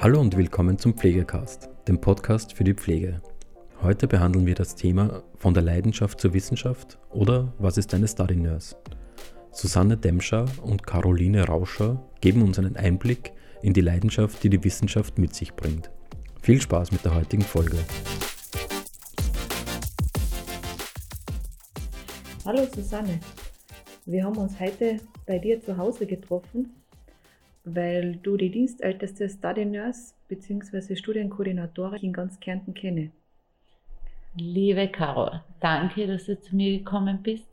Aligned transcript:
Hallo 0.00 0.20
und 0.20 0.36
willkommen 0.36 0.78
zum 0.78 0.94
Pflegecast, 0.94 1.68
dem 1.88 2.00
Podcast 2.00 2.52
für 2.52 2.62
die 2.62 2.74
Pflege. 2.74 3.20
Heute 3.82 4.06
behandeln 4.06 4.46
wir 4.46 4.54
das 4.54 4.76
Thema 4.76 5.24
von 5.38 5.54
der 5.54 5.64
Leidenschaft 5.64 6.20
zur 6.20 6.32
Wissenschaft 6.34 7.00
oder 7.10 7.52
was 7.58 7.78
ist 7.78 7.92
eine 7.92 8.06
Study 8.06 8.36
Nurse? 8.36 8.76
Susanne 9.50 9.96
Demscher 9.96 10.44
und 10.62 10.86
Caroline 10.86 11.44
Rauscher 11.48 12.00
geben 12.20 12.42
uns 12.42 12.60
einen 12.60 12.76
Einblick 12.76 13.32
in 13.60 13.72
die 13.72 13.80
Leidenschaft, 13.80 14.40
die 14.44 14.50
die 14.50 14.62
Wissenschaft 14.62 15.18
mit 15.18 15.34
sich 15.34 15.52
bringt. 15.54 15.90
Viel 16.42 16.60
Spaß 16.60 16.92
mit 16.92 17.04
der 17.04 17.16
heutigen 17.16 17.42
Folge. 17.42 17.78
Hallo 22.44 22.68
Susanne, 22.72 23.18
wir 24.06 24.24
haben 24.24 24.36
uns 24.36 24.60
heute 24.60 25.00
bei 25.26 25.40
dir 25.40 25.60
zu 25.60 25.76
Hause 25.76 26.06
getroffen, 26.06 26.77
weil 27.74 28.16
du 28.16 28.36
die 28.36 28.50
dienstälteste 28.50 29.28
Study 29.28 29.64
Nurse 29.64 30.14
bzw. 30.28 30.96
Studienkoordinatorin 30.96 32.02
in 32.02 32.12
ganz 32.12 32.38
Kärnten 32.40 32.74
kenne. 32.74 33.10
Liebe 34.36 34.88
Caro, 34.88 35.40
danke, 35.60 36.06
dass 36.06 36.26
du 36.26 36.40
zu 36.40 36.54
mir 36.54 36.78
gekommen 36.78 37.22
bist 37.22 37.48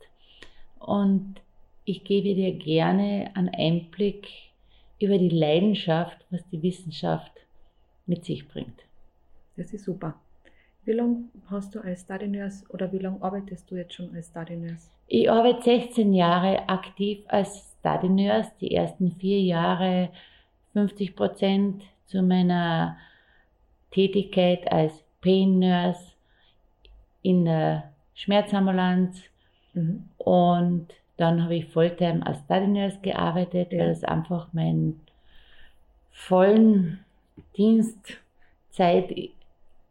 und 0.78 1.40
ich 1.84 2.04
gebe 2.04 2.34
dir 2.34 2.52
gerne 2.52 3.30
einen 3.34 3.48
Einblick 3.48 4.28
über 5.00 5.18
die 5.18 5.28
Leidenschaft, 5.28 6.18
was 6.30 6.46
die 6.50 6.62
Wissenschaft 6.62 7.32
mit 8.06 8.24
sich 8.24 8.46
bringt. 8.46 8.84
Das 9.56 9.72
ist 9.72 9.84
super. 9.84 10.14
Wie 10.84 10.92
lange 10.92 11.24
hast 11.50 11.74
du 11.74 11.80
als 11.80 12.02
Study 12.02 12.28
Nurse 12.28 12.64
oder 12.68 12.92
wie 12.92 12.98
lange 12.98 13.20
arbeitest 13.22 13.70
du 13.70 13.76
jetzt 13.76 13.94
schon 13.94 14.14
als 14.14 14.28
Study 14.28 14.56
Nurse? 14.56 14.88
Ich 15.08 15.30
arbeite 15.30 15.62
16 15.62 16.12
Jahre 16.12 16.68
aktiv 16.68 17.24
als 17.28 17.75
Study 17.86 18.08
Nurse, 18.08 18.50
die 18.60 18.74
ersten 18.74 19.12
vier 19.12 19.40
Jahre 19.40 20.10
50 20.72 21.14
Prozent 21.14 21.84
zu 22.06 22.20
meiner 22.20 22.96
Tätigkeit 23.92 24.70
als 24.70 25.04
Pain 25.20 25.60
Nurse 25.60 26.12
in 27.22 27.44
der 27.44 27.92
Schmerzambulanz 28.14 29.22
mhm. 29.74 30.08
und 30.18 30.88
dann 31.16 31.44
habe 31.44 31.54
ich 31.54 31.66
Volltime 31.66 32.26
als 32.26 32.40
Study 32.40 32.66
Nurse 32.66 32.98
gearbeitet, 33.02 33.72
ja. 33.72 33.78
weil 33.78 33.90
es 33.90 34.02
einfach 34.02 34.52
meinen 34.52 35.00
vollen 36.10 37.04
Dienstzeit 37.56 39.14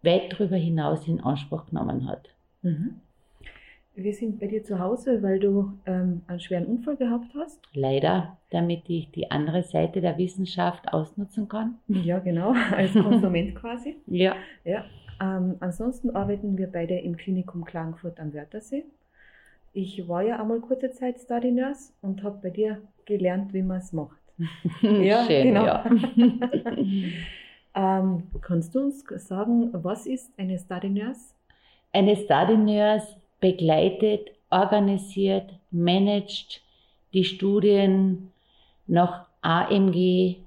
weit 0.01 0.33
darüber 0.33 0.57
hinaus 0.57 1.07
in 1.07 1.21
Anspruch 1.21 1.66
genommen 1.67 2.07
hat. 2.07 2.27
Mhm. 2.61 2.99
Wir 3.97 4.13
sind 4.13 4.41
bei 4.41 4.47
dir 4.47 4.61
zu 4.61 4.77
Hause, 4.77 5.23
weil 5.23 5.39
du 5.39 5.71
ähm, 5.85 6.21
einen 6.27 6.41
schweren 6.41 6.65
Unfall 6.65 6.97
gehabt 6.97 7.33
hast. 7.33 7.61
Leider, 7.73 8.38
damit 8.49 8.89
ich 8.89 9.09
die 9.11 9.31
andere 9.31 9.63
Seite 9.63 10.01
der 10.01 10.17
Wissenschaft 10.17 10.91
ausnutzen 10.91 11.47
kann. 11.47 11.75
Ja, 11.88 12.19
genau, 12.19 12.53
als 12.75 12.91
Konsument 12.91 13.55
quasi. 13.55 13.95
Ja. 14.07 14.35
ja. 14.66 14.83
Ähm, 15.21 15.55
ansonsten 15.61 16.13
arbeiten 16.13 16.57
wir 16.57 16.67
beide 16.67 16.95
im 16.95 17.16
Klinikum 17.16 17.63
Klagenfurt 17.63 18.19
am 18.19 18.33
Wörthersee. 18.33 18.83
Ich 19.71 20.05
war 20.09 20.23
ja 20.23 20.41
einmal 20.41 20.59
kurze 20.59 20.91
Zeit 20.91 21.17
Study 21.19 21.51
Nurse 21.51 21.93
und 22.01 22.21
habe 22.21 22.39
bei 22.43 22.49
dir 22.49 22.81
gelernt, 23.05 23.53
wie 23.53 23.61
man 23.61 23.77
es 23.77 23.93
macht. 23.93 24.17
ja, 24.81 25.23
Schön, 25.25 25.47
genau. 25.47 25.66
Ja. 25.66 25.85
ähm, 28.01 28.23
kannst 28.41 28.75
du 28.75 28.79
uns 28.79 29.05
sagen, 29.25 29.69
was 29.71 30.05
ist 30.05 30.38
eine 30.38 30.59
Study 30.59 30.89
Nurse? 30.89 31.33
Eine 31.93 32.17
Study 32.17 32.57
Nurse 32.57 33.16
begleitet, 33.45 34.31
organisiert, 34.49 35.51
managt 35.69 36.61
die 37.13 37.23
Studien 37.23 38.31
nach 38.88 39.27
AMG, 39.41 40.38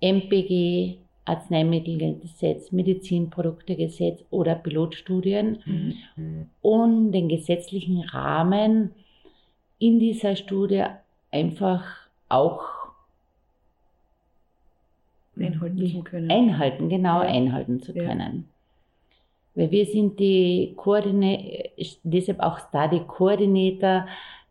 MPG, 0.00 0.98
Arzneimittelgesetz, 1.24 2.72
Medizinproduktegesetz 2.72 4.22
oder 4.30 4.54
Pilotstudien, 4.54 5.62
mhm. 5.64 6.50
um 6.60 7.10
den 7.10 7.28
gesetzlichen 7.28 8.02
Rahmen 8.02 8.92
in 9.78 9.98
dieser 9.98 10.36
Studie 10.36 10.84
einfach 11.30 11.84
auch 12.28 12.64
einhalten 15.38 15.86
zu 15.86 16.02
können. 16.02 16.30
Einhalten, 16.30 16.88
genau, 16.90 17.22
ja. 17.22 17.28
einhalten 17.28 17.80
zu 17.80 17.94
können. 17.94 18.48
Weil 19.56 19.70
wir 19.70 19.86
sind 19.86 20.20
die 20.20 20.74
Koordinator, 20.76 21.70
deshalb 22.04 22.40
auch 22.40 22.58
Study 22.68 23.00
Coordinator 23.06 24.06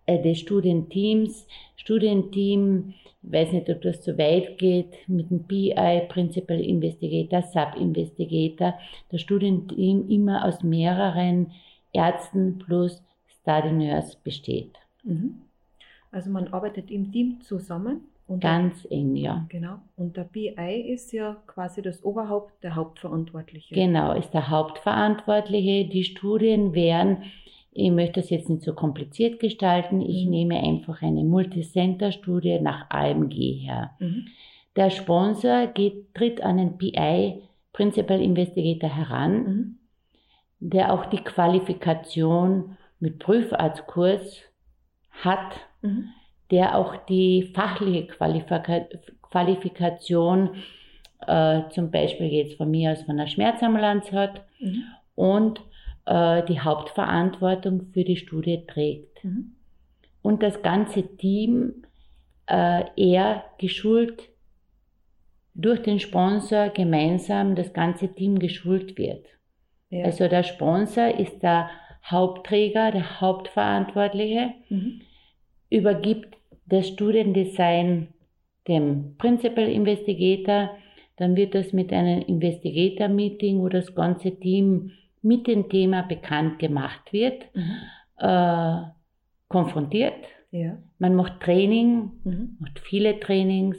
äh, 0.07 0.21
des 0.21 0.39
Studienteams. 0.39 1.47
Studienteam, 1.77 2.95
weiß 3.21 3.51
nicht, 3.53 3.69
ob 3.69 3.83
das 3.83 4.01
zu 4.01 4.17
weit 4.17 4.57
geht, 4.57 5.07
mit 5.07 5.29
dem 5.29 5.43
PI, 5.43 6.07
Principal 6.09 6.59
Investigator, 6.59 7.43
Sub 7.43 7.79
Investigator. 7.79 8.73
Das 9.11 9.21
Studienteam 9.21 10.09
immer 10.09 10.43
aus 10.43 10.63
mehreren 10.63 11.51
Ärzten 11.93 12.57
plus 12.57 13.03
Study 13.41 13.71
Nurse 13.71 14.17
besteht. 14.23 14.73
Mhm. 15.03 15.41
Also 16.11 16.31
man 16.31 16.47
arbeitet 16.47 16.89
im 16.89 17.11
Team 17.11 17.41
zusammen 17.41 18.01
und 18.27 18.41
Ganz 18.41 18.81
der, 18.83 18.91
eng, 18.91 19.15
ja. 19.15 19.45
Genau. 19.49 19.75
Und 19.95 20.17
der 20.17 20.23
BI 20.23 20.81
ist 20.87 21.11
ja 21.11 21.37
quasi 21.45 21.81
das 21.81 22.03
Oberhaupt, 22.03 22.63
der 22.63 22.75
Hauptverantwortliche. 22.75 23.75
Genau, 23.75 24.13
ist 24.13 24.31
der 24.31 24.49
Hauptverantwortliche. 24.49 25.85
Die 25.85 26.03
Studien 26.03 26.73
werden, 26.73 27.23
ich 27.71 27.91
möchte 27.91 28.21
das 28.21 28.31
jetzt 28.31 28.49
nicht 28.49 28.63
so 28.63 28.73
kompliziert 28.73 29.39
gestalten, 29.39 30.01
ich 30.01 30.25
mhm. 30.25 30.31
nehme 30.31 30.57
einfach 30.57 31.03
eine 31.03 31.23
Multicenter-Studie 31.23 32.59
nach 32.61 32.89
AMG 32.89 33.35
her. 33.63 33.91
Mhm. 33.99 34.27
Der 34.75 34.89
Sponsor 34.89 35.67
geht, 35.67 36.13
tritt 36.15 36.41
an 36.41 36.57
den 36.57 36.77
PI, 36.77 37.43
Principal 37.73 38.21
Investigator, 38.21 38.89
heran, 38.89 39.33
mhm. 39.33 39.77
der 40.59 40.93
auch 40.93 41.05
die 41.05 41.23
Qualifikation 41.23 42.75
mit 42.99 43.19
Prüfarztkurs 43.19 44.41
hat. 45.11 45.59
Der 46.51 46.77
auch 46.77 46.95
die 47.07 47.51
fachliche 47.53 48.07
Qualifika 48.07 48.87
Qualifikation 49.31 50.51
äh, 51.27 51.61
zum 51.71 51.91
Beispiel 51.91 52.27
jetzt 52.27 52.55
von 52.55 52.71
mir 52.71 52.91
aus 52.91 53.01
von 53.03 53.17
der 53.17 53.27
Schmerzambulanz 53.27 54.11
hat 54.11 54.45
mhm. 54.59 54.83
und 55.15 55.61
äh, 56.05 56.43
die 56.45 56.59
Hauptverantwortung 56.59 57.87
für 57.93 58.03
die 58.03 58.15
Studie 58.15 58.65
trägt. 58.65 59.23
Mhm. 59.23 59.55
Und 60.21 60.41
das 60.41 60.61
ganze 60.61 61.17
Team 61.17 61.83
äh, 62.47 62.83
eher 62.95 63.43
geschult 63.57 64.29
durch 65.53 65.81
den 65.81 65.99
Sponsor 65.99 66.69
gemeinsam 66.69 67.55
das 67.55 67.73
ganze 67.73 68.13
Team 68.13 68.39
geschult 68.39 68.97
wird. 68.97 69.25
Ja. 69.89 70.05
Also 70.05 70.27
der 70.27 70.43
Sponsor 70.43 71.07
ist 71.19 71.39
der 71.39 71.69
Hauptträger, 72.03 72.91
der 72.91 73.19
Hauptverantwortliche. 73.19 74.51
Mhm 74.69 75.01
übergibt 75.75 76.37
das 76.65 76.87
Studiendesign 76.87 78.07
dem 78.67 79.15
Principal 79.17 79.67
Investigator, 79.67 80.71
dann 81.17 81.35
wird 81.35 81.53
das 81.53 81.73
mit 81.73 81.93
einem 81.93 82.21
Investigator 82.23 83.07
Meeting, 83.07 83.59
wo 83.61 83.69
das 83.69 83.93
ganze 83.93 84.31
Team 84.39 84.91
mit 85.21 85.47
dem 85.47 85.69
Thema 85.69 86.01
bekannt 86.03 86.59
gemacht 86.59 87.11
wird, 87.11 87.43
mhm. 87.53 87.75
äh, 88.17 88.81
konfrontiert. 89.47 90.25
Ja. 90.51 90.77
Man 90.97 91.15
macht 91.15 91.41
Training, 91.41 92.11
mhm. 92.23 92.57
macht 92.59 92.79
viele 92.79 93.19
Trainings, 93.19 93.77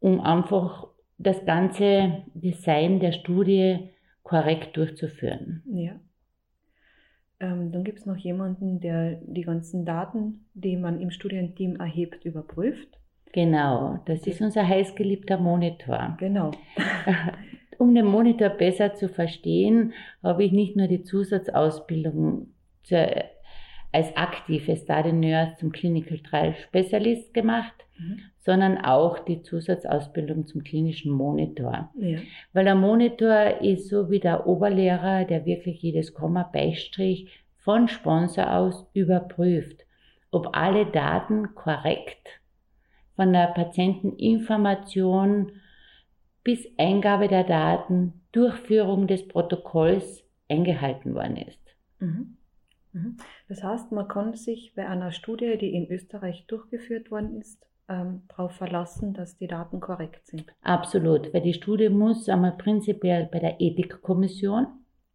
um 0.00 0.20
einfach 0.20 0.88
das 1.18 1.44
ganze 1.44 2.24
Design 2.34 3.00
der 3.00 3.12
Studie 3.12 3.90
korrekt 4.22 4.76
durchzuführen. 4.76 5.62
Ja. 5.72 5.92
Ähm, 7.42 7.72
dann 7.72 7.82
gibt 7.82 7.98
es 7.98 8.06
noch 8.06 8.16
jemanden, 8.16 8.80
der 8.80 9.16
die 9.20 9.42
ganzen 9.42 9.84
Daten, 9.84 10.46
die 10.54 10.76
man 10.76 11.00
im 11.00 11.10
Studienteam 11.10 11.74
erhebt, 11.76 12.24
überprüft. 12.24 12.88
Genau, 13.32 13.98
das 14.06 14.26
ist 14.26 14.40
unser 14.40 14.66
heißgeliebter 14.66 15.38
Monitor. 15.38 16.16
Genau. 16.20 16.52
um 17.78 17.94
den 17.94 18.06
Monitor 18.06 18.50
besser 18.50 18.94
zu 18.94 19.08
verstehen, 19.08 19.92
habe 20.22 20.44
ich 20.44 20.52
nicht 20.52 20.76
nur 20.76 20.86
die 20.86 21.02
Zusatzausbildung 21.02 22.46
zur, 22.84 23.08
als 23.90 24.16
aktive 24.16 24.76
Study 24.76 25.12
Nurse 25.12 25.56
zum 25.58 25.72
Clinical 25.72 26.18
Trial 26.18 26.54
Specialist 26.54 27.34
gemacht, 27.34 27.74
mhm. 27.98 28.20
Sondern 28.42 28.78
auch 28.78 29.20
die 29.20 29.42
Zusatzausbildung 29.42 30.46
zum 30.46 30.64
klinischen 30.64 31.12
Monitor. 31.12 31.90
Ja. 31.96 32.18
Weil 32.52 32.64
der 32.64 32.74
Monitor 32.74 33.60
ist 33.60 33.88
so 33.88 34.10
wie 34.10 34.18
der 34.18 34.48
Oberlehrer, 34.48 35.24
der 35.24 35.46
wirklich 35.46 35.80
jedes 35.80 36.12
Komma, 36.12 36.42
Beistrich 36.42 37.30
von 37.58 37.86
Sponsor 37.86 38.52
aus 38.52 38.84
überprüft, 38.94 39.82
ob 40.32 40.56
alle 40.56 40.86
Daten 40.86 41.54
korrekt 41.54 42.40
von 43.14 43.32
der 43.32 43.46
Patienteninformation 43.48 45.52
bis 46.42 46.66
Eingabe 46.78 47.28
der 47.28 47.44
Daten, 47.44 48.22
Durchführung 48.32 49.06
des 49.06 49.28
Protokolls 49.28 50.24
eingehalten 50.48 51.14
worden 51.14 51.36
ist. 51.36 51.60
Mhm. 52.00 52.38
Mhm. 52.92 53.18
Das 53.48 53.62
heißt, 53.62 53.92
man 53.92 54.08
kann 54.08 54.34
sich 54.34 54.74
bei 54.74 54.88
einer 54.88 55.12
Studie, 55.12 55.56
die 55.58 55.74
in 55.74 55.88
Österreich 55.88 56.44
durchgeführt 56.48 57.12
worden 57.12 57.40
ist, 57.40 57.64
ähm, 57.92 58.22
darauf 58.28 58.52
verlassen, 58.52 59.12
dass 59.12 59.36
die 59.36 59.46
Daten 59.46 59.80
korrekt 59.80 60.26
sind. 60.26 60.46
Absolut, 60.62 61.32
weil 61.34 61.42
die 61.42 61.52
Studie 61.52 61.88
muss 61.88 62.28
einmal 62.28 62.52
prinzipiell 62.52 63.28
bei 63.30 63.38
der 63.38 63.60
Ethikkommission. 63.60 64.66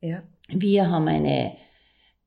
Ja. 0.02 0.22
Wir 0.50 0.90
haben 0.90 1.08
eine 1.08 1.54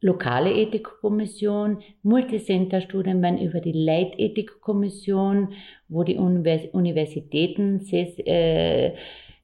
lokale 0.01 0.53
Ethikkommission, 0.53 1.83
Multicenter-Studien 2.03 3.23
werden 3.23 3.39
über 3.39 3.61
die 3.61 3.73
Leitethikkommission, 3.73 5.53
wo 5.89 6.05
die 6.05 6.17
Universitäten 6.17 7.81
äh, 7.93 8.95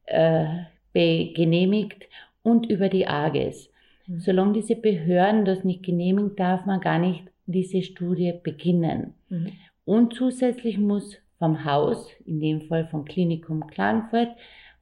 äh, 0.07 1.33
genehmigt 1.35 2.09
und 2.43 2.71
über 2.71 2.89
die 2.89 3.07
AGES. 3.07 3.71
Mhm. 4.07 4.19
Solange 4.19 4.53
diese 4.55 4.77
Behörden 4.77 5.45
das 5.45 5.65
nicht 5.65 5.83
genehmigen, 5.83 6.37
darf 6.37 6.65
man 6.65 6.81
gar 6.81 6.99
nicht 6.99 7.25
diese 7.47 7.83
Studie 7.83 8.33
beginnen. 8.43 9.15
Mhm. 9.29 9.53
Und 9.87 10.15
zusätzlich 10.15 10.79
muss 10.79 11.17
vom 11.39 11.65
Haus, 11.65 12.11
in 12.27 12.41
dem 12.41 12.63
Fall 12.63 12.89
vom 12.89 13.05
Klinikum 13.05 13.69
Klagenfurt, 13.69 14.31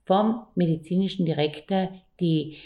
vom 0.06 0.46
medizinischen 0.54 1.26
Direktor 1.26 1.92
die 2.20 2.56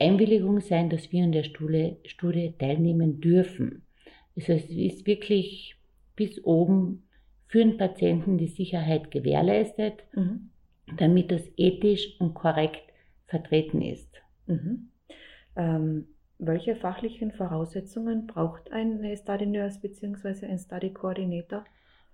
Einwilligung 0.00 0.60
sein, 0.60 0.88
dass 0.88 1.12
wir 1.12 1.22
an 1.22 1.32
der 1.32 1.44
Studie, 1.44 1.96
Studie 2.06 2.54
teilnehmen 2.58 3.20
dürfen. 3.20 3.82
Also 4.34 4.54
es 4.54 4.64
ist 4.70 5.06
wirklich 5.06 5.76
bis 6.16 6.42
oben 6.44 7.04
für 7.46 7.58
den 7.58 7.76
Patienten 7.76 8.38
die 8.38 8.48
Sicherheit 8.48 9.10
gewährleistet, 9.10 10.02
mhm. 10.14 10.50
damit 10.96 11.30
das 11.30 11.42
ethisch 11.58 12.18
und 12.18 12.32
korrekt 12.32 12.82
vertreten 13.26 13.82
ist. 13.82 14.10
Mhm. 14.46 14.88
Ähm, 15.56 16.06
welche 16.38 16.74
fachlichen 16.74 17.32
Voraussetzungen 17.32 18.26
braucht 18.26 18.72
ein 18.72 19.04
Study 19.16 19.46
Nurse 19.46 19.78
bzw. 19.80 20.46
ein 20.46 20.58
Study 20.58 20.90
Coordinator? 20.90 21.64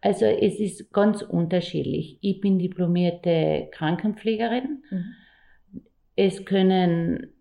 Also 0.01 0.27
es 0.27 0.61
ist 0.61 0.93
ganz 0.93 1.23
unterschiedlich. 1.23 2.19
Ich 2.21 2.41
bin 2.41 2.59
diplomierte 2.59 3.69
Krankenpflegerin. 3.73 4.83
Mhm. 4.91 5.15
Es 6.15 6.45
können 6.45 7.33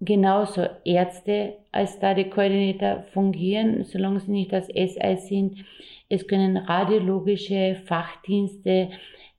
genauso 0.00 0.66
Ärzte 0.84 1.56
als 1.72 1.94
Study 1.94 2.28
Coordinator 2.30 3.02
fungieren, 3.12 3.84
solange 3.84 4.20
sie 4.20 4.30
nicht 4.30 4.52
als 4.52 4.66
SI 4.66 5.16
sind. 5.16 5.64
Es 6.08 6.26
können 6.26 6.56
radiologische 6.56 7.76
Fachdienste, 7.86 8.90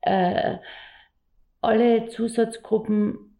äh, 0.02 0.58
alle 1.62 2.08
Zusatzgruppen, 2.08 3.38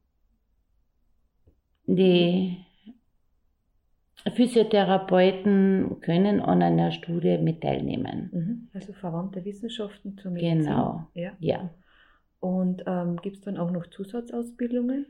die 1.86 2.67
Physiotherapeuten 4.32 6.00
können 6.02 6.40
an 6.40 6.62
einer 6.62 6.92
Studie 6.92 7.38
mit 7.38 7.62
teilnehmen. 7.62 8.30
Mhm. 8.32 8.70
Also 8.74 8.94
verwandte 8.94 9.44
Wissenschaften 9.46 10.18
zur 10.18 10.32
Medizin. 10.32 10.60
Genau. 10.60 11.08
Ja. 11.14 11.32
ja. 11.40 11.70
Und 12.40 12.84
ähm, 12.86 13.18
gibt 13.18 13.38
es 13.38 13.42
dann 13.42 13.58
auch 13.58 13.72
noch 13.72 13.88
Zusatzausbildungen? 13.88 15.08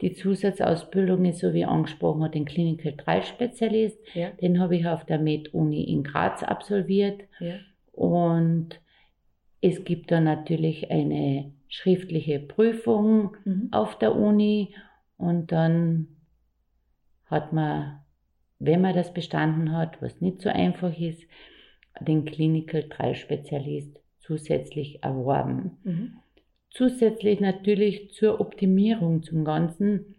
Die 0.00 0.14
Zusatzausbildung 0.14 1.24
ist, 1.26 1.38
so 1.38 1.54
wie 1.54 1.64
angesprochen 1.64 2.30
den 2.32 2.44
Clinical 2.44 2.92
Trial 2.96 3.22
Spezialist. 3.22 3.98
Ja. 4.14 4.30
Den 4.30 4.58
habe 4.58 4.76
ich 4.76 4.86
auf 4.86 5.04
der 5.04 5.18
Med-Uni 5.18 5.84
in 5.84 6.02
Graz 6.02 6.42
absolviert. 6.42 7.22
Ja. 7.38 7.54
Und 7.92 8.80
es 9.60 9.84
gibt 9.84 10.10
dann 10.10 10.24
natürlich 10.24 10.90
eine 10.90 11.52
schriftliche 11.68 12.40
Prüfung 12.40 13.36
mhm. 13.44 13.68
auf 13.70 13.96
der 13.98 14.16
Uni 14.16 14.74
und 15.16 15.52
dann 15.52 16.08
hat 17.26 17.52
man 17.52 18.01
wenn 18.64 18.80
man 18.80 18.94
das 18.94 19.12
bestanden 19.12 19.72
hat, 19.76 20.00
was 20.00 20.20
nicht 20.20 20.40
so 20.40 20.48
einfach 20.48 20.96
ist, 20.96 21.22
den 22.00 22.24
Clinical 22.24 22.88
Trial 22.88 23.16
Spezialist 23.16 24.00
zusätzlich 24.20 25.02
erworben. 25.02 25.78
Mhm. 25.82 26.12
Zusätzlich 26.70 27.40
natürlich 27.40 28.12
zur 28.12 28.40
Optimierung 28.40 29.22
zum 29.24 29.44
Ganzen 29.44 30.14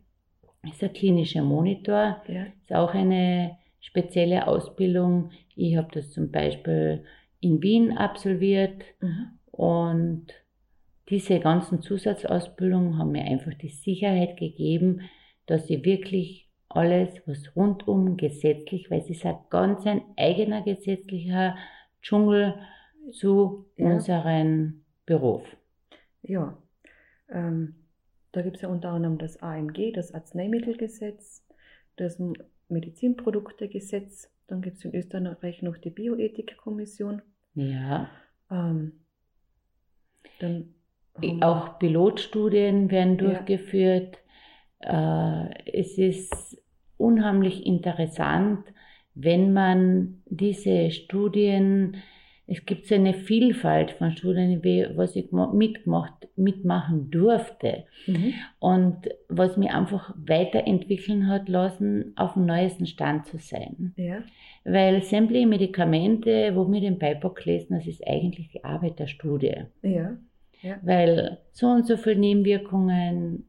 ist 0.69 0.81
der 0.81 0.90
klinische 0.90 1.42
Monitor, 1.42 2.22
ja. 2.28 2.45
ist 2.62 2.74
auch 2.74 2.94
eine 2.94 3.57
spezielle 3.80 4.48
Ausbildung. 4.48 5.31
Ich 5.56 5.78
habe 5.78 5.90
das 5.94 6.12
zum 6.12 6.30
Beispiel 6.30 7.06
in 7.40 7.62
Wien 7.62 7.98
absolviert 7.98 8.84
mhm. 9.00 9.40
und 9.51 10.28
diese 11.10 11.40
ganzen 11.40 11.81
Zusatzausbildungen 11.81 12.98
haben 12.98 13.12
mir 13.12 13.24
einfach 13.24 13.54
die 13.54 13.69
Sicherheit 13.69 14.38
gegeben, 14.38 15.01
dass 15.45 15.69
ich 15.69 15.84
wirklich 15.84 16.43
alles, 16.75 17.22
was 17.25 17.56
rundum 17.56 18.18
gesetzlich, 18.18 18.90
weil 18.90 19.00
es 19.00 19.10
ist 19.10 19.25
ein 19.25 19.38
ganz 19.50 19.86
ein 19.86 20.02
eigener 20.18 20.62
gesetzlicher 20.64 21.56
Dschungel 22.02 22.56
zu 23.12 23.66
ja. 23.78 23.86
unserem 23.86 24.84
Beruf. 25.06 25.44
Ja, 26.22 26.58
ähm, 27.30 27.75
da 28.31 28.42
gibt 28.42 28.58
es 28.58 28.62
ja 28.62 28.70
unter 28.70 28.90
anderem 28.90 29.18
das 29.18 29.42
AMG, 29.42 29.92
das 29.94 30.14
Arzneimittelgesetz, 30.14 31.46
das 31.96 32.22
Medizinproduktegesetz, 32.70 34.31
dann 34.48 34.62
gibt 34.62 34.78
es 34.78 34.86
in 34.86 34.96
Österreich 34.96 35.62
noch 35.62 35.78
die 35.78 35.90
Bioethikkommission. 35.90 37.22
Ja. 37.56 38.10
Ähm, 38.50 38.94
dann 40.40 40.74
auch 41.42 41.78
Pilotstudien 41.80 42.90
werden 42.90 43.18
durchgeführt. 43.18 44.18
Ja. 44.81 45.46
Äh, 45.46 45.72
es 45.72 45.98
ist 45.98 46.62
unheimlich 46.98 47.66
interessant, 47.66 48.66
wenn 49.16 49.54
man 49.54 50.22
diese 50.25 50.92
Studien, 50.92 51.98
es 52.48 52.66
gibt 52.66 52.88
so 52.88 52.95
eine 52.95 53.13
Vielfalt 53.13 53.92
von 53.92 54.12
Studien, 54.12 54.62
was 54.95 55.16
ich 55.16 55.31
mitgemacht, 55.31 56.28
mitmachen 56.36 57.10
durfte 57.12 57.86
mhm. 58.07 58.34
und 58.60 59.10
was 59.30 59.56
mir 59.56 59.75
einfach 59.75 60.13
weiterentwickeln 60.18 61.28
hat 61.28 61.48
lassen, 61.48 62.13
auf 62.16 62.34
dem 62.34 62.45
neuesten 62.45 62.86
Stand 62.86 63.28
zu 63.28 63.38
sein. 63.38 63.94
Ja. 63.95 64.24
Weil 64.66 65.04
sämtliche 65.04 65.48
Medikamente, 65.48 66.56
wo 66.56 66.69
wir 66.72 66.81
den 66.81 66.98
Beipack 66.98 67.45
lesen, 67.45 67.75
das 67.78 67.88
ist 67.88 68.06
eigentlich 68.07 68.50
die 68.50 68.63
Arbeit 68.63 69.00
der 69.00 69.07
Studie. 69.07 69.56
Ja. 69.81 70.18
Ja. 70.62 70.78
Weil 70.81 71.40
so 71.51 71.68
und 71.68 71.86
so 71.86 71.98
viele 71.98 72.16
Nebenwirkungen, 72.16 73.45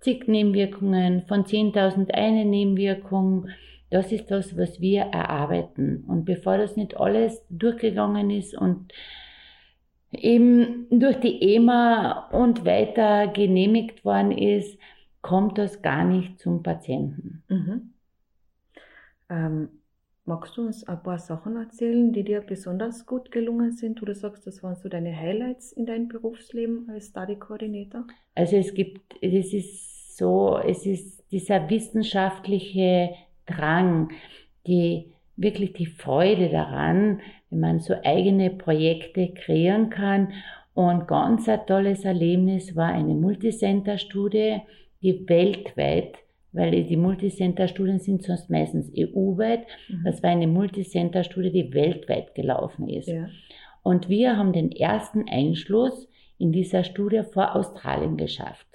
zig 0.00 0.28
Nebenwirkungen, 0.28 1.22
von 1.22 1.44
10.000 1.44 2.10
eine 2.12 2.44
Nebenwirkung. 2.44 3.48
Das 3.90 4.12
ist 4.12 4.30
das, 4.30 4.56
was 4.56 4.80
wir 4.80 5.02
erarbeiten. 5.02 6.04
Und 6.06 6.24
bevor 6.24 6.58
das 6.58 6.76
nicht 6.76 6.96
alles 6.96 7.44
durchgegangen 7.50 8.30
ist 8.30 8.56
und 8.56 8.92
eben 10.12 10.86
durch 10.90 11.16
die 11.20 11.54
EMA 11.54 12.28
und 12.30 12.64
weiter 12.64 13.28
genehmigt 13.28 14.04
worden 14.04 14.32
ist, 14.32 14.78
kommt 15.22 15.58
das 15.58 15.82
gar 15.82 16.04
nicht 16.04 16.38
zum 16.38 16.62
Patienten. 16.62 17.42
Mhm. 17.48 17.92
Ähm, 19.28 19.68
magst 20.24 20.56
du 20.56 20.66
uns 20.66 20.86
ein 20.86 21.02
paar 21.02 21.18
Sachen 21.18 21.56
erzählen, 21.56 22.12
die 22.12 22.22
dir 22.22 22.40
besonders 22.40 23.06
gut 23.06 23.30
gelungen 23.32 23.72
sind? 23.72 24.00
Du 24.00 24.14
sagst, 24.14 24.46
das 24.46 24.62
waren 24.62 24.76
so 24.76 24.88
deine 24.88 25.16
Highlights 25.16 25.72
in 25.72 25.86
deinem 25.86 26.08
Berufsleben 26.08 26.88
als 26.90 27.08
Study 27.08 27.36
Coordinator? 27.36 28.06
Also 28.34 28.56
es 28.56 28.72
gibt, 28.74 29.16
es 29.20 29.52
ist 29.52 29.95
so, 30.16 30.58
es 30.58 30.86
ist 30.86 31.30
dieser 31.30 31.68
wissenschaftliche 31.68 33.10
Drang, 33.44 34.10
die 34.66 35.12
wirklich 35.36 35.74
die 35.74 35.86
Freude 35.86 36.48
daran, 36.48 37.20
wenn 37.50 37.60
man 37.60 37.80
so 37.80 37.94
eigene 38.02 38.50
Projekte 38.50 39.28
kreieren 39.34 39.90
kann. 39.90 40.32
Und 40.72 41.06
ganz 41.06 41.48
ein 41.48 41.66
tolles 41.66 42.04
Erlebnis 42.04 42.74
war 42.74 42.88
eine 42.88 43.14
Multicenter-Studie, 43.14 44.62
die 45.02 45.28
weltweit, 45.28 46.14
weil 46.52 46.84
die 46.84 46.96
Multicenter-Studien 46.96 47.98
sind 47.98 48.22
sonst 48.22 48.48
meistens 48.48 48.90
EU-weit, 48.96 49.66
mhm. 49.88 50.02
das 50.04 50.22
war 50.22 50.30
eine 50.30 50.46
Multicenter-Studie, 50.46 51.52
die 51.52 51.74
weltweit 51.74 52.34
gelaufen 52.34 52.88
ist. 52.88 53.08
Ja. 53.08 53.28
Und 53.82 54.08
wir 54.08 54.38
haben 54.38 54.54
den 54.54 54.72
ersten 54.72 55.28
Einschluss 55.28 56.08
in 56.38 56.52
dieser 56.52 56.84
Studie 56.84 57.22
vor 57.22 57.54
Australien 57.54 58.16
geschafft. 58.16 58.66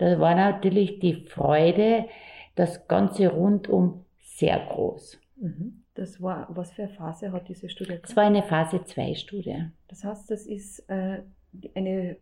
Da 0.00 0.18
war 0.18 0.34
natürlich 0.34 0.98
die 0.98 1.26
Freude, 1.26 2.06
das 2.54 2.88
Ganze 2.88 3.28
rundum 3.28 4.06
sehr 4.18 4.58
groß. 4.58 5.20
Mhm. 5.36 5.84
Das 5.92 6.22
war, 6.22 6.46
was 6.48 6.72
für 6.72 6.84
eine 6.84 6.92
Phase 6.92 7.32
hat 7.32 7.48
diese 7.50 7.68
Studie 7.68 7.90
gehabt? 7.90 8.08
Das 8.08 8.16
war 8.16 8.24
eine 8.24 8.42
Phase 8.42 8.82
2 8.82 9.14
Studie. 9.14 9.66
Das 9.88 10.02
heißt, 10.02 10.30
das 10.30 10.46
ist 10.46 10.88
äh, 10.88 11.18
eine 11.74 12.16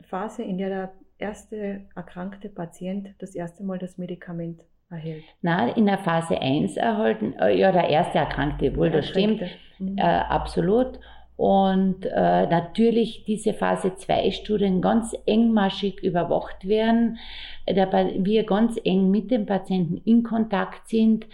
Phase, 0.00 0.42
in 0.42 0.58
der 0.58 0.70
der 0.70 0.92
erste 1.18 1.82
erkrankte 1.94 2.48
Patient 2.48 3.14
das 3.20 3.36
erste 3.36 3.62
Mal 3.62 3.78
das 3.78 3.96
Medikament 3.96 4.62
erhält. 4.90 5.22
Na, 5.40 5.68
in 5.68 5.86
der 5.86 5.98
Phase 5.98 6.36
1 6.36 6.76
erhalten, 6.78 7.34
äh, 7.34 7.56
ja, 7.56 7.70
der 7.70 7.88
erste 7.90 8.18
Erkrankte, 8.18 8.76
wohl, 8.76 8.90
das 8.90 9.06
stimmt, 9.06 9.42
mhm. 9.78 9.98
äh, 9.98 10.02
absolut. 10.02 10.98
Und 11.40 12.04
äh, 12.04 12.46
natürlich 12.46 13.24
diese 13.24 13.54
Phase 13.54 13.94
2 13.96 14.30
Studien 14.30 14.82
ganz 14.82 15.16
engmaschig 15.24 16.02
überwacht 16.02 16.68
werden, 16.68 17.16
dabei 17.64 18.14
wir 18.18 18.44
ganz 18.44 18.78
eng 18.84 19.10
mit 19.10 19.30
dem 19.30 19.46
Patienten 19.46 20.02
in 20.04 20.22
Kontakt 20.22 20.90
sind, 20.90 21.26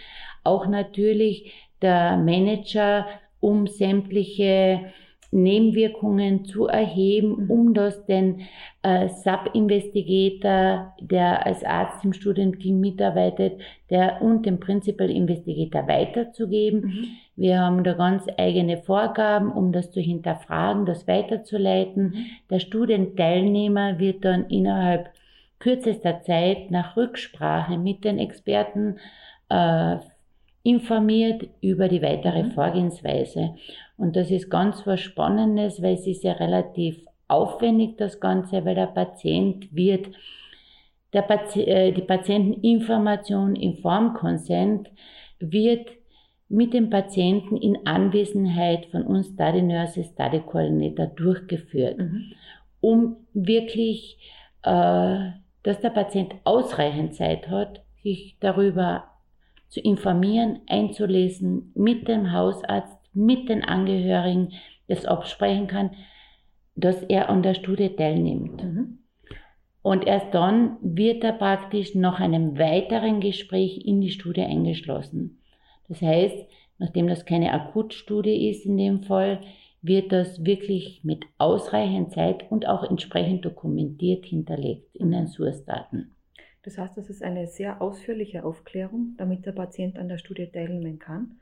auch 0.45 0.65
natürlich 0.65 1.51
der 1.81 2.15
Manager 2.15 3.05
um 3.41 3.67
sämtliche 3.67 4.93
Nebenwirkungen 5.31 6.45
zu 6.45 6.67
erheben, 6.67 7.43
mhm. 7.43 7.51
um 7.51 7.73
das 7.73 8.05
den 8.05 8.41
äh, 8.81 9.09
Sub-Investigator, 9.09 10.93
der 11.01 11.45
als 11.45 11.63
Arzt 11.63 12.03
im 12.05 12.13
Studienteam 12.13 12.79
mitarbeitet, 12.79 13.59
der 13.89 14.21
und 14.21 14.45
dem 14.45 14.59
Principal 14.59 15.09
Investigator 15.09 15.87
weiterzugeben. 15.87 16.81
Mhm. 16.81 17.05
Wir 17.35 17.59
haben 17.59 17.83
da 17.83 17.93
ganz 17.93 18.25
eigene 18.37 18.77
Vorgaben, 18.77 19.51
um 19.51 19.71
das 19.71 19.91
zu 19.91 19.99
hinterfragen, 19.99 20.85
das 20.85 21.07
weiterzuleiten. 21.07 22.03
Mhm. 22.03 22.25
Der 22.49 22.59
Studienteilnehmer 22.59 23.99
wird 23.99 24.23
dann 24.23 24.45
innerhalb 24.49 25.09
kürzester 25.59 26.21
Zeit 26.21 26.71
nach 26.71 26.95
Rücksprache 26.95 27.77
mit 27.77 28.03
den 28.05 28.19
Experten 28.19 28.97
äh, 29.49 29.97
informiert 30.67 31.47
über 31.61 31.87
die 31.87 32.01
weitere 32.01 32.43
mhm. 32.43 32.51
Vorgehensweise. 32.51 33.55
Und 33.95 34.17
das 34.17 34.29
ist 34.29 34.49
ganz 34.49 34.85
was 34.85 34.99
Spannendes, 34.99 35.81
weil 35.81 35.93
es 35.93 36.05
ist 36.05 36.25
ja 36.25 36.33
relativ 36.33 36.99
aufwendig, 37.29 37.97
das 37.97 38.19
Ganze, 38.19 38.65
weil 38.65 38.75
der 38.75 38.87
Patient 38.87 39.73
wird, 39.73 40.07
der 41.13 41.21
Pati 41.21 41.63
äh, 41.63 41.93
die 41.93 42.01
Patienteninformation 42.01 43.55
im 43.55 43.77
Formkonsent 43.77 44.89
wird 45.39 45.87
mit 46.49 46.73
dem 46.73 46.89
Patienten 46.89 47.55
in 47.55 47.87
Anwesenheit 47.87 48.87
von 48.87 49.03
uns 49.03 49.27
Study 49.27 49.61
Nurses, 49.61 50.07
Study 50.07 50.41
Coordinator 50.41 51.07
durchgeführt, 51.07 51.97
mhm. 51.97 52.33
um 52.81 53.15
wirklich, 53.33 54.17
äh, 54.63 55.31
dass 55.63 55.79
der 55.81 55.91
Patient 55.91 56.35
ausreichend 56.43 57.15
Zeit 57.15 57.47
hat, 57.47 57.83
sich 58.03 58.35
darüber 58.41 59.05
zu 59.67 59.79
informieren, 59.79 60.61
einzulesen, 60.67 61.71
mit 61.75 62.07
dem 62.07 62.31
Hausarzt 62.31 62.97
mit 63.13 63.49
den 63.49 63.63
Angehörigen 63.63 64.53
das 64.87 65.05
absprechen 65.05 65.67
kann, 65.67 65.91
dass 66.75 67.01
er 67.03 67.29
an 67.29 67.41
der 67.41 67.55
Studie 67.55 67.89
teilnimmt. 67.89 68.63
Mhm. 68.63 68.99
Und 69.81 70.05
erst 70.05 70.33
dann 70.33 70.77
wird 70.81 71.23
er 71.23 71.33
praktisch 71.33 71.95
nach 71.95 72.19
einem 72.19 72.57
weiteren 72.59 73.19
Gespräch 73.19 73.85
in 73.85 74.01
die 74.01 74.09
Studie 74.09 74.41
eingeschlossen. 74.41 75.39
Das 75.87 76.01
heißt, 76.01 76.45
nachdem 76.77 77.07
das 77.07 77.25
keine 77.25 77.53
Akutstudie 77.53 78.49
ist 78.49 78.65
in 78.65 78.77
dem 78.77 79.03
Fall, 79.03 79.41
wird 79.81 80.11
das 80.11 80.43
wirklich 80.43 81.03
mit 81.03 81.25
ausreichend 81.37 82.11
Zeit 82.11 82.51
und 82.51 82.67
auch 82.67 82.83
entsprechend 82.83 83.45
dokumentiert 83.45 84.25
hinterlegt 84.25 84.95
in 84.95 85.11
den 85.11 85.27
Source-Daten. 85.27 86.16
Das 86.67 86.77
heißt, 86.77 86.97
das 86.97 87.09
ist 87.09 87.23
eine 87.23 87.47
sehr 87.47 87.81
ausführliche 87.81 88.43
Aufklärung, 88.43 89.15
damit 89.17 89.45
der 89.45 89.53
Patient 89.53 89.97
an 89.97 90.09
der 90.09 90.17
Studie 90.17 90.47
teilnehmen 90.47 90.99
kann. 90.99 91.39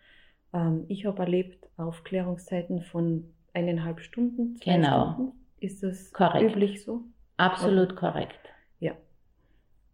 Ähm, 0.54 0.86
ich 0.88 1.08
habe 1.08 1.18
erlebt 1.18 1.68
Aufklärungszeiten 1.78 2.84
von 2.84 3.34
eineinhalb 3.52 4.02
Stunden, 4.02 4.56
zwei 4.58 4.76
genau. 4.76 5.14
Stunden. 5.14 5.32
Ist 5.60 5.82
das 5.82 6.14
korrekt. 6.14 6.52
üblich 6.52 6.84
so? 6.84 7.02
Absolut 7.38 7.94
okay. 7.94 8.00
korrekt. 8.00 8.40
Ja. 8.80 8.92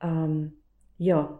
Ähm, 0.02 0.52
ja. 0.98 1.40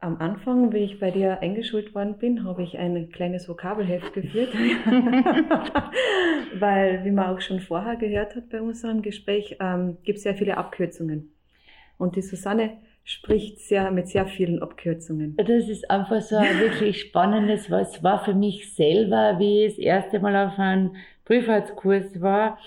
Am 0.00 0.18
Anfang, 0.18 0.72
wie 0.72 0.78
ich 0.78 0.98
bei 0.98 1.12
dir 1.12 1.38
eingeschult 1.38 1.94
worden 1.94 2.18
bin, 2.18 2.42
habe 2.42 2.64
ich 2.64 2.76
ein 2.76 3.12
kleines 3.12 3.48
Vokabelheft 3.48 4.14
geführt, 4.14 4.52
weil, 6.58 7.04
wie 7.04 7.12
man 7.12 7.26
auch 7.26 7.40
schon 7.40 7.60
vorher 7.60 7.94
gehört 7.94 8.34
hat 8.34 8.50
bei 8.50 8.60
unserem 8.60 9.02
Gespräch, 9.02 9.58
ähm, 9.60 9.98
gibt 10.02 10.16
es 10.16 10.24
sehr 10.24 10.34
viele 10.34 10.56
Abkürzungen. 10.56 11.32
Und 11.98 12.16
die 12.16 12.22
Susanne 12.22 12.78
spricht 13.06 13.60
sehr, 13.60 13.92
mit 13.92 14.08
sehr 14.08 14.26
vielen 14.26 14.60
Abkürzungen. 14.60 15.36
Das 15.36 15.68
ist 15.68 15.88
einfach 15.88 16.20
so 16.20 16.34
ein 16.36 16.58
wirklich 16.58 17.00
spannendes, 17.00 17.70
was 17.70 18.02
war 18.02 18.24
für 18.24 18.34
mich 18.34 18.74
selber, 18.74 19.38
wie 19.38 19.64
ich 19.64 19.76
das 19.76 19.78
erste 19.78 20.18
Mal 20.18 20.48
auf 20.48 20.58
einem 20.58 20.96
Prüfungskurs 21.24 22.20
war, 22.20 22.58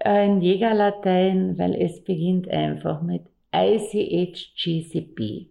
ein 0.00 0.40
Jägerlatein, 0.40 1.58
weil 1.58 1.74
es 1.74 2.02
beginnt 2.02 2.48
einfach 2.48 3.02
mit 3.02 3.24
ICH-GCP. 3.54 5.50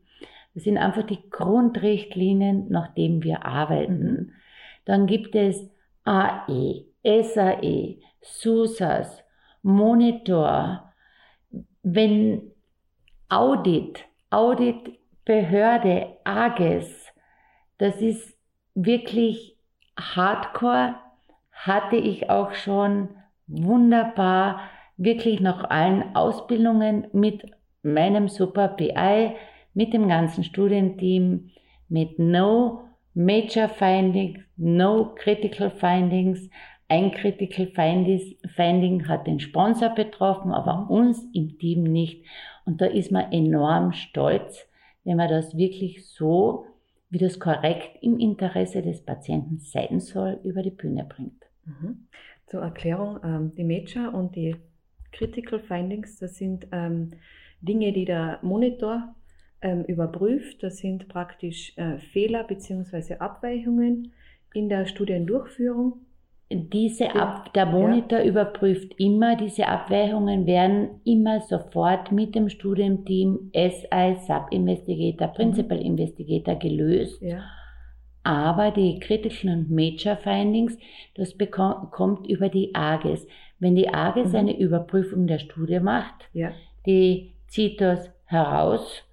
Das 0.56 0.64
sind 0.64 0.80
einfach 0.80 1.04
die 1.04 1.30
Grundrichtlinien, 1.30 2.70
nach 2.70 2.92
denen 2.96 3.24
wir 3.24 3.46
arbeiten. 3.46 4.04
Mhm. 4.04 4.32
Dann 4.86 5.06
gibt 5.06 5.36
es 5.36 5.70
AE, 6.06 6.86
SAE, 7.04 8.00
SUSAS, 8.22 9.24
Monitor, 9.62 10.92
wenn 11.84 12.52
Audit, 13.30 14.06
Auditbehörde, 14.34 16.18
AGES, 16.24 17.14
das 17.78 18.02
ist 18.02 18.36
wirklich 18.74 19.58
hardcore, 19.98 20.96
hatte 21.52 21.98
ich 21.98 22.30
auch 22.30 22.54
schon 22.54 23.10
wunderbar, 23.48 24.62
wirklich 24.98 25.40
nach 25.40 25.70
allen 25.70 26.16
Ausbildungen 26.16 27.08
mit 27.14 27.44
meinem 27.84 28.28
Super 28.28 28.70
BI, 28.70 29.36
mit 29.74 29.94
dem 29.94 30.08
ganzen 30.08 30.44
Studienteam, 30.44 31.52
mit 31.90 32.18
No 32.18 32.86
Major 33.14 33.70
Findings, 33.70 34.40
No 34.58 35.14
Critical 35.16 35.70
Findings. 35.70 36.50
Ein 36.90 37.12
Critical 37.12 37.68
Finding 37.68 39.08
hat 39.08 39.28
den 39.28 39.40
Sponsor 39.40 39.90
betroffen, 39.90 40.52
aber 40.52 40.90
uns 40.90 41.24
im 41.34 41.58
Team 41.58 41.84
nicht. 41.84 42.26
Und 42.66 42.82
da 42.82 42.86
ist 42.86 43.12
man 43.12 43.32
enorm 43.32 43.94
stolz, 43.94 44.68
wenn 45.04 45.18
man 45.18 45.30
das 45.30 45.58
wirklich 45.58 46.08
so, 46.08 46.66
wie 47.10 47.18
das 47.18 47.40
korrekt 47.40 47.98
im 48.02 48.18
Interesse 48.20 48.82
des 48.82 49.02
Patienten 49.02 49.60
sein 49.60 50.00
soll, 50.00 50.40
über 50.44 50.64
die 50.64 50.72
Bühne 50.72 51.06
bringt. 51.06 51.44
Mhm. 51.66 52.08
Zur 52.48 52.62
Erklärung, 52.62 53.20
ähm, 53.24 53.52
die 53.56 53.64
Major 53.64 54.14
und 54.14 54.36
die 54.36 54.56
Critical 55.12 55.60
Findings, 55.60 56.18
das 56.18 56.38
sind 56.38 56.68
ähm, 56.72 57.12
Dinge, 57.62 57.94
die 57.94 58.06
der 58.06 58.40
Monitor 58.42 59.16
ähm, 59.62 59.84
überprüft. 59.86 60.64
Das 60.64 60.78
sind 60.78 61.08
praktisch 61.08 61.78
äh, 61.78 61.98
Fehler 61.98 62.44
bzw. 62.44 63.16
Abweichungen 63.16 64.14
in 64.54 64.70
der 64.70 64.86
Studiendurchführung 64.86 66.02
diese 66.56 67.16
Ab 67.16 67.54
der 67.54 67.66
Monitor 67.66 68.20
ja. 68.20 68.26
überprüft 68.26 68.94
immer, 69.00 69.36
diese 69.36 69.68
Abweichungen 69.68 70.46
werden 70.46 71.02
immer 71.04 71.42
sofort 71.42 72.12
mit 72.12 72.36
dem 72.36 72.50
Studienteam 72.50 73.52
SI 73.54 74.18
Sub-Investigator, 74.28 75.28
mhm. 75.28 75.34
Principal 75.34 75.78
mhm. 75.80 75.86
Investigator 75.86 76.56
gelöst. 76.56 77.22
Ja. 77.22 77.44
Aber 78.24 78.72
die 78.72 79.00
kritischen 79.00 79.50
und 79.50 79.70
Major 79.70 80.16
Findings, 80.16 80.78
das 81.16 81.36
kommt 81.92 82.28
über 82.28 82.50
die 82.50 82.74
AGES. 82.74 83.28
Wenn 83.60 83.76
die 83.76 83.90
AGES 83.90 84.30
mhm. 84.30 84.36
eine 84.36 84.58
Überprüfung 84.58 85.28
der 85.28 85.40
Studie 85.40 85.80
macht, 85.80 86.30
ja. 86.34 86.52
die 86.86 87.34
zieht 87.48 87.82
das 87.82 88.12
heraus, 88.26 89.04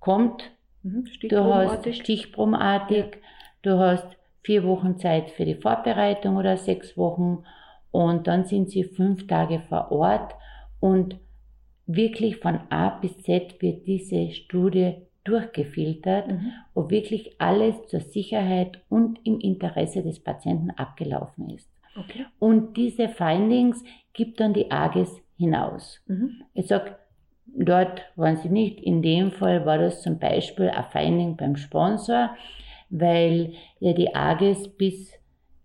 kommt, 0.00 0.50
mhm. 0.82 1.04
du 1.28 1.44
hast 1.44 1.94
stichprobenartig, 1.94 3.18
du 3.62 3.78
hast 3.78 4.17
vier 4.48 4.64
Wochen 4.64 4.96
Zeit 4.96 5.28
für 5.28 5.44
die 5.44 5.56
Vorbereitung 5.56 6.36
oder 6.36 6.56
sechs 6.56 6.96
Wochen 6.96 7.44
und 7.90 8.26
dann 8.26 8.46
sind 8.46 8.70
sie 8.70 8.82
fünf 8.82 9.26
Tage 9.26 9.60
vor 9.68 9.92
Ort 9.92 10.34
und 10.80 11.18
wirklich 11.84 12.38
von 12.38 12.58
A 12.70 12.88
bis 12.98 13.22
Z 13.24 13.60
wird 13.60 13.86
diese 13.86 14.30
Studie 14.30 14.94
durchgefiltert, 15.24 16.28
mhm. 16.28 16.52
ob 16.72 16.90
wirklich 16.90 17.38
alles 17.38 17.74
zur 17.88 18.00
Sicherheit 18.00 18.80
und 18.88 19.18
im 19.24 19.38
Interesse 19.38 20.02
des 20.02 20.18
Patienten 20.18 20.70
abgelaufen 20.70 21.50
ist. 21.50 21.68
Okay. 21.94 22.24
Und 22.38 22.78
diese 22.78 23.10
Findings 23.10 23.84
gibt 24.14 24.40
dann 24.40 24.54
die 24.54 24.70
AGES 24.70 25.20
hinaus. 25.36 26.02
Mhm. 26.06 26.40
Ich 26.54 26.68
sage, 26.68 26.96
dort 27.44 28.00
waren 28.16 28.36
sie 28.38 28.48
nicht. 28.48 28.80
In 28.80 29.02
dem 29.02 29.30
Fall 29.30 29.66
war 29.66 29.76
das 29.76 30.00
zum 30.00 30.18
Beispiel 30.18 30.70
ein 30.70 30.86
Finding 30.90 31.36
beim 31.36 31.56
Sponsor 31.56 32.30
weil 32.90 33.52
ja 33.80 33.92
die 33.92 34.14
AGES 34.14 34.68
bis 34.68 35.12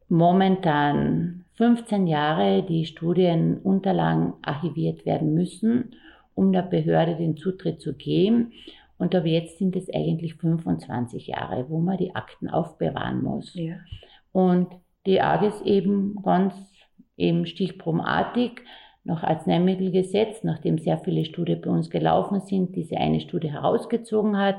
momentan 0.09 1.45
15 1.53 2.07
Jahre 2.07 2.63
die 2.63 2.85
Studienunterlagen 2.85 4.33
archiviert 4.41 5.05
werden 5.05 5.33
müssen, 5.33 5.95
um 6.35 6.51
der 6.51 6.63
Behörde 6.63 7.15
den 7.15 7.37
Zutritt 7.37 7.81
zu 7.81 7.93
geben. 7.93 8.53
Und 8.97 9.13
ab 9.15 9.25
jetzt 9.25 9.57
sind 9.57 9.75
es 9.75 9.93
eigentlich 9.93 10.35
25 10.35 11.27
Jahre, 11.27 11.69
wo 11.69 11.79
man 11.79 11.97
die 11.97 12.15
Akten 12.15 12.49
aufbewahren 12.49 13.23
muss. 13.23 13.53
Ja. 13.53 13.75
Und 14.31 14.67
die 15.05 15.21
AGES 15.21 15.61
eben 15.61 16.15
ganz 16.23 16.55
eben 17.17 17.45
stichprobenartig 17.45 18.61
nach 19.03 19.23
Arzneimittelgesetz, 19.23 20.43
nachdem 20.43 20.77
sehr 20.77 20.97
viele 20.97 21.25
Studien 21.25 21.61
bei 21.61 21.69
uns 21.69 21.89
gelaufen 21.89 22.41
sind, 22.41 22.75
diese 22.75 22.97
eine 22.97 23.19
Studie 23.19 23.51
herausgezogen 23.51 24.37
hat, 24.37 24.57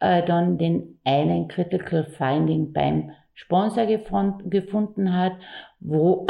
äh, 0.00 0.24
dann 0.24 0.58
den 0.58 0.98
einen 1.04 1.48
Critical 1.48 2.04
Finding 2.04 2.72
beim 2.72 3.12
Sponsor 3.34 3.86
gefunden 3.86 5.14
hat, 5.14 5.32
wo 5.80 6.26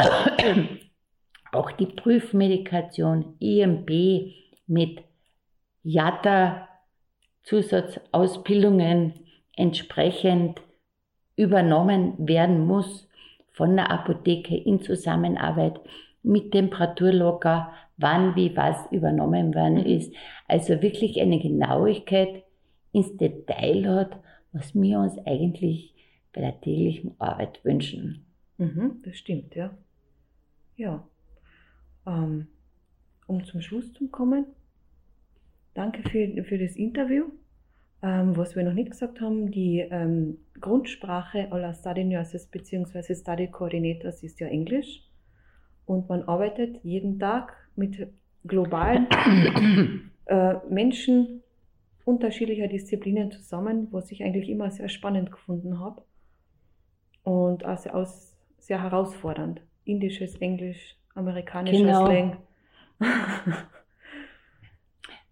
auch 1.51 1.71
die 1.71 1.85
Prüfmedikation 1.85 3.35
IMB 3.39 4.33
mit 4.67 5.03
JATA 5.83 6.67
Zusatzausbildungen 7.43 9.13
entsprechend 9.55 10.61
übernommen 11.37 12.13
werden 12.17 12.65
muss 12.65 13.07
von 13.53 13.75
der 13.75 13.89
Apotheke 13.89 14.55
in 14.55 14.81
Zusammenarbeit 14.81 15.79
mit 16.23 16.51
Temperaturlocker, 16.51 17.73
wann, 17.95 18.35
wie, 18.35 18.55
was 18.55 18.91
übernommen 18.91 19.55
worden 19.55 19.79
mhm. 19.79 19.85
ist. 19.85 20.13
Also 20.47 20.81
wirklich 20.81 21.21
eine 21.21 21.39
Genauigkeit 21.39 22.43
ins 22.97 23.15
Detail 23.17 23.87
hat, 23.87 24.19
was 24.51 24.73
wir 24.73 24.99
uns 24.99 25.17
eigentlich 25.25 25.93
bei 26.33 26.41
der 26.41 26.59
täglichen 26.59 27.15
Arbeit 27.19 27.63
wünschen. 27.63 28.25
Mhm, 28.57 29.01
das 29.03 29.17
stimmt, 29.17 29.55
ja. 29.55 29.77
Ja. 30.75 31.07
Ähm, 32.05 32.47
um 33.27 33.43
zum 33.43 33.61
Schluss 33.61 33.93
zu 33.93 34.07
kommen, 34.07 34.45
danke 35.73 36.07
für, 36.09 36.43
für 36.43 36.57
das 36.57 36.75
Interview. 36.75 37.25
Ähm, 38.01 38.37
was 38.37 38.55
wir 38.55 38.63
noch 38.63 38.73
nicht 38.73 38.91
gesagt 38.91 39.21
haben, 39.21 39.51
die 39.51 39.79
ähm, 39.79 40.37
Grundsprache 40.59 41.51
aller 41.51 41.73
Study 41.73 42.03
Nurses 42.03 42.47
bzw. 42.47 43.15
Study 43.15 43.47
Coordinators 43.47 44.23
ist 44.23 44.39
ja 44.39 44.47
Englisch. 44.47 45.03
Und 45.85 46.09
man 46.09 46.23
arbeitet 46.23 46.83
jeden 46.83 47.19
Tag 47.19 47.53
mit 47.75 48.07
globalen 48.45 49.07
äh, 50.25 50.55
Menschen 50.69 51.43
unterschiedlicher 52.07 52.67
Disziplinen 52.67 53.31
zusammen, 53.31 53.87
was 53.91 54.11
ich 54.11 54.23
eigentlich 54.23 54.49
immer 54.49 54.71
sehr 54.71 54.87
spannend 54.87 55.31
gefunden 55.31 55.79
habe. 55.79 56.03
Und 57.23 57.65
also 57.65 57.89
aus, 57.89 58.37
sehr 58.59 58.81
herausfordernd. 58.81 59.61
Indisches, 59.83 60.35
Englisch, 60.37 60.95
amerikanischer 61.15 61.77
genau. 61.77 62.05
Slang. 62.05 62.37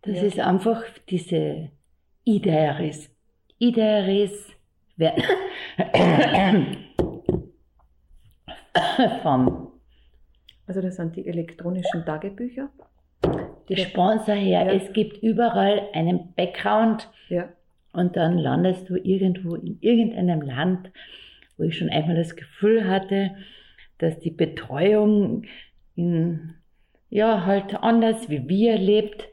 das 0.02 0.18
ja. 0.18 0.24
ist 0.24 0.40
einfach 0.40 0.84
diese 1.10 1.72
Idearis. 2.26 3.10
Idearis 3.58 4.52
vom. 9.22 9.72
Also 10.68 10.82
das 10.82 10.98
sind 10.98 11.16
die 11.16 11.26
elektronischen 11.26 12.06
Tagebücher. 12.06 12.70
Die 13.70 13.78
Sponsor 13.78 14.36
her, 14.36 14.66
ja. 14.66 14.74
es 14.74 14.94
gibt 14.94 15.24
überall 15.24 15.82
einen 15.94 16.34
Background 16.36 17.10
ja. 17.30 17.50
und 17.94 18.16
dann 18.16 18.38
landest 18.38 18.90
du 18.90 18.96
irgendwo 18.96 19.56
in 19.56 19.80
irgendeinem 19.82 20.42
Land, 20.42 20.92
wo 21.58 21.64
ich 21.64 21.78
schon 21.78 21.90
einmal 21.90 22.16
das 22.16 22.36
Gefühl 22.36 22.88
hatte, 22.88 23.32
dass 23.98 24.20
die 24.20 24.32
Betreuung 24.32 25.44
in, 25.96 26.54
ja, 27.10 27.46
halt 27.46 27.76
anders 27.82 28.30
wie 28.30 28.48
wir 28.48 28.78
lebt, 28.78 29.28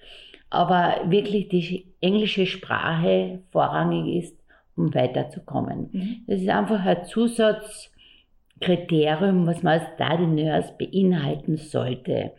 aber 0.50 1.02
wirklich 1.06 1.48
die 1.48 1.86
englische 2.00 2.46
Sprache 2.46 3.40
vorrangig 3.50 4.24
ist, 4.24 4.36
um 4.76 4.94
weiterzukommen. 4.94 5.90
Mhm. 5.92 6.22
Das 6.26 6.40
ist 6.40 6.48
einfach 6.48 6.84
ein 6.84 7.04
Zusatzkriterium, 7.04 9.46
was 9.46 9.62
man 9.62 9.80
als 9.80 9.88
Study 9.94 10.26
Nurse 10.26 10.74
beinhalten 10.78 11.56
sollte. 11.56 12.32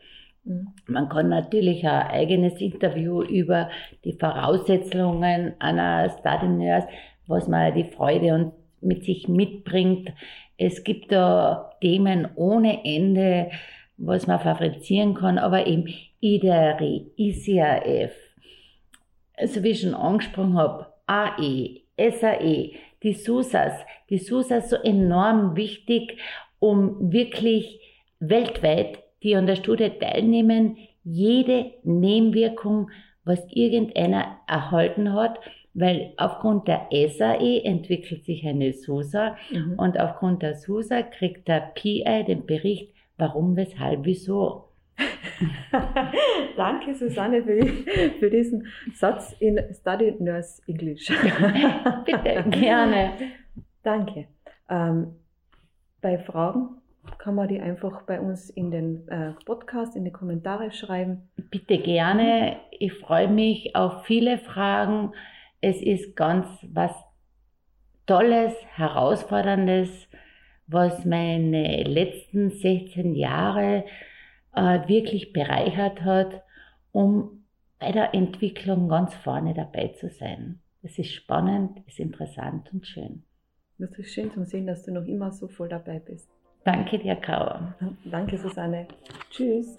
Man 0.45 1.07
kann 1.09 1.29
natürlich 1.29 1.87
ein 1.87 2.07
eigenes 2.07 2.59
Interview 2.59 3.21
über 3.21 3.69
die 4.03 4.13
Voraussetzungen 4.13 5.53
einer 5.59 6.09
Study 6.09 6.47
Nurse, 6.47 6.87
was 7.27 7.47
man 7.47 7.73
die 7.73 7.85
Freude 7.85 8.33
und 8.33 8.53
mit 8.81 9.05
sich 9.05 9.29
mitbringt. 9.29 10.11
Es 10.57 10.83
gibt 10.83 11.11
da 11.11 11.71
Themen 11.79 12.27
ohne 12.35 12.83
Ende, 12.83 13.51
was 13.97 14.27
man 14.27 14.41
fabrizieren 14.41 15.13
kann, 15.13 15.37
aber 15.37 15.65
eben 15.65 15.87
IDRI, 16.19 17.11
ICAF, 17.15 18.11
also 19.37 19.63
wie 19.63 19.69
ich 19.69 19.81
schon 19.81 19.93
angesprochen 19.93 20.57
habe, 20.57 20.87
AE, 21.07 21.81
SAE, 21.97 22.71
die 23.01 23.13
SUSAS, 23.13 23.73
die 24.09 24.17
SUSAS 24.17 24.69
so 24.69 24.75
enorm 24.77 25.55
wichtig, 25.55 26.17
um 26.59 27.11
wirklich 27.11 27.79
weltweit, 28.19 29.02
die 29.23 29.35
an 29.35 29.47
der 29.47 29.55
Studie 29.55 29.89
teilnehmen, 29.89 30.77
jede 31.03 31.71
Nebenwirkung, 31.83 32.89
was 33.25 33.39
irgendeiner 33.49 34.37
erhalten 34.47 35.13
hat, 35.13 35.39
weil 35.73 36.13
aufgrund 36.17 36.67
der 36.67 36.87
SAE 36.91 37.63
entwickelt 37.63 38.25
sich 38.25 38.45
eine 38.45 38.73
SUSA 38.73 39.37
mhm. 39.51 39.73
und 39.77 39.99
aufgrund 39.99 40.43
der 40.43 40.55
SUSA 40.55 41.01
kriegt 41.01 41.47
der 41.47 41.71
PI 41.73 42.25
den 42.27 42.45
Bericht, 42.45 42.93
warum, 43.17 43.55
weshalb, 43.55 44.05
wieso. 44.05 44.65
Danke, 46.55 46.93
Susanne, 46.93 47.43
für, 47.43 47.65
für, 48.19 48.29
diesen 48.29 48.67
Satz 48.93 49.35
in 49.39 49.59
Study 49.73 50.13
Nurse 50.19 50.61
English. 50.67 51.07
Bitte, 52.05 52.43
gerne. 52.51 53.13
Danke. 53.81 54.27
Ähm, 54.69 55.15
bei 56.01 56.19
Fragen 56.19 56.82
kann 57.17 57.35
man 57.35 57.47
die 57.47 57.59
einfach 57.59 58.03
bei 58.03 58.19
uns 58.19 58.49
in 58.49 58.71
den 58.71 59.07
äh, 59.07 59.33
Podcast, 59.45 59.95
in 59.95 60.05
die 60.05 60.11
Kommentare 60.11 60.71
schreiben. 60.71 61.29
Bitte 61.49 61.77
gerne. 61.77 62.57
Ich 62.71 62.93
freue 62.93 63.27
mich 63.27 63.75
auf 63.75 64.05
viele 64.05 64.37
Fragen. 64.37 65.13
Es 65.61 65.81
ist 65.81 66.15
ganz 66.15 66.47
was 66.71 66.91
Tolles, 68.05 68.53
Herausforderndes, 68.75 69.89
was 70.67 71.05
meine 71.05 71.83
letzten 71.83 72.49
16 72.49 73.15
Jahre 73.15 73.85
äh, 74.53 74.87
wirklich 74.87 75.33
bereichert 75.33 76.01
hat, 76.01 76.43
um 76.91 77.45
bei 77.79 77.91
der 77.91 78.13
Entwicklung 78.13 78.89
ganz 78.89 79.13
vorne 79.15 79.53
dabei 79.53 79.89
zu 79.89 80.09
sein. 80.09 80.59
Es 80.81 80.99
ist 80.99 81.13
spannend, 81.13 81.79
es 81.87 81.93
ist 81.93 81.99
interessant 81.99 82.73
und 82.73 82.85
schön. 82.85 83.23
Das 83.77 83.91
ist 83.97 84.13
schön 84.13 84.31
zu 84.31 84.45
sehen, 84.45 84.67
dass 84.67 84.83
du 84.83 84.91
noch 84.91 85.05
immer 85.05 85.31
so 85.31 85.47
voll 85.47 85.69
dabei 85.69 85.99
bist. 85.99 86.32
Danke 86.65 86.97
dir, 86.99 87.15
Kauer. 87.15 87.75
Danke, 88.05 88.37
Susanne. 88.37 88.87
Tschüss. 89.29 89.77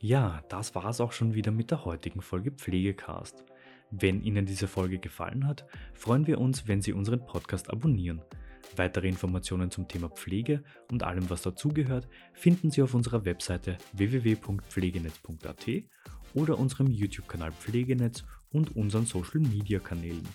Ja, 0.00 0.42
das 0.48 0.74
war 0.74 0.86
es 0.86 1.00
auch 1.00 1.12
schon 1.12 1.34
wieder 1.34 1.52
mit 1.52 1.70
der 1.70 1.84
heutigen 1.84 2.20
Folge 2.22 2.50
Pflegecast. 2.50 3.44
Wenn 3.90 4.22
Ihnen 4.22 4.46
diese 4.46 4.66
Folge 4.66 4.98
gefallen 4.98 5.46
hat, 5.46 5.66
freuen 5.94 6.26
wir 6.26 6.40
uns, 6.40 6.66
wenn 6.66 6.80
Sie 6.80 6.92
unseren 6.92 7.24
Podcast 7.26 7.70
abonnieren. 7.70 8.22
Weitere 8.76 9.08
Informationen 9.08 9.70
zum 9.70 9.88
Thema 9.88 10.08
Pflege 10.08 10.62
und 10.90 11.02
allem, 11.02 11.28
was 11.28 11.42
dazugehört, 11.42 12.08
finden 12.32 12.70
Sie 12.70 12.82
auf 12.82 12.94
unserer 12.94 13.24
Webseite 13.24 13.76
www.pflegenetz.at 13.92 15.66
oder 16.34 16.58
unserem 16.58 16.88
YouTube-Kanal 16.88 17.52
Pflegenetz 17.52 18.24
und 18.52 18.76
unseren 18.76 19.06
Social-Media-Kanälen. 19.06 20.26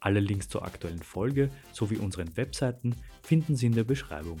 Alle 0.00 0.20
Links 0.20 0.48
zur 0.48 0.64
aktuellen 0.64 1.02
Folge 1.02 1.50
sowie 1.72 1.96
unseren 1.96 2.36
Webseiten 2.36 2.94
finden 3.22 3.56
Sie 3.56 3.66
in 3.66 3.74
der 3.74 3.84
Beschreibung. 3.84 4.40